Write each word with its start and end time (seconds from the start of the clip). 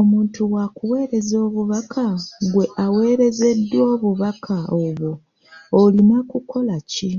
Omuntu 0.00 0.40
w'akuweereza 0.52 1.36
obubaka, 1.46 2.04
ggwe 2.42 2.64
aweerezeddwa 2.84 3.80
obubaka 3.94 4.56
obwo 4.84 5.12
olina 5.80 6.18
kukola 6.30 6.76
ki? 6.90 7.10